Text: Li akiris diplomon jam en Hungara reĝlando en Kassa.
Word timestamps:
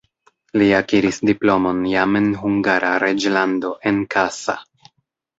Li 0.59 0.67
akiris 0.75 1.17
diplomon 1.29 1.83
jam 1.91 2.17
en 2.19 2.29
Hungara 2.43 2.93
reĝlando 3.03 3.71
en 3.91 4.01
Kassa. 4.15 4.57